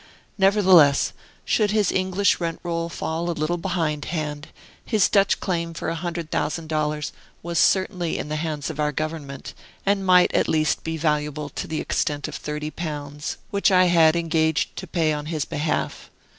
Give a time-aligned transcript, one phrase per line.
[0.39, 1.13] Nevertheless,
[1.45, 4.47] should his English rent roll fall a little behindhand,
[4.83, 7.11] his Dutch claim for a hundred thousand dollars
[7.43, 9.53] was certainly in the hands of our government,
[9.85, 14.15] and might at least be valuable to the extent of thirty pounds, which I had
[14.15, 16.09] engaged to pay on his behalf.